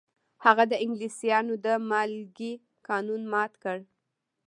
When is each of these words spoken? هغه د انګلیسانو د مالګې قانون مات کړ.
هغه 0.45 0.63
د 0.71 0.73
انګلیسانو 0.83 1.53
د 1.65 1.67
مالګې 1.89 2.53
قانون 2.87 3.21
مات 3.31 3.53
کړ. 3.63 3.77